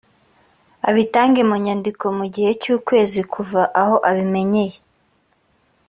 abitange 0.89 1.41
mu 1.49 1.55
nyandiko 1.63 2.05
mu 2.17 2.25
gihe 2.33 2.51
cy’ukwezi 2.61 3.19
kuva 3.33 3.61
aho 3.81 3.95
abimenyeye 4.09 4.75